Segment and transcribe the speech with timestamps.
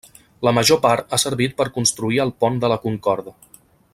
[0.47, 3.37] La major part ha servit per construir el pont de la Concorde.